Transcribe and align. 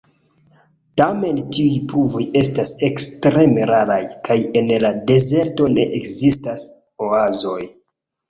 Tamen 0.99 1.39
tiuj 1.55 1.73
pluvoj 1.91 2.21
estas 2.41 2.71
ekstreme 2.87 3.67
raraj, 3.71 3.99
kaj 4.29 4.39
en 4.61 4.73
la 4.85 4.91
dezerto 5.11 5.67
ne 5.77 5.87
ekzistas 6.01 6.65
oazoj. 7.11 7.63